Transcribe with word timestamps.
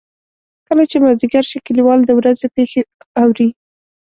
کله 0.67 0.83
چې 0.89 0.97
مازدیګر 1.03 1.43
شي 1.49 1.59
کلیوال 1.67 1.99
د 2.05 2.11
ورځې 2.19 2.47
پېښې 2.55 2.81
اوري. 3.21 3.49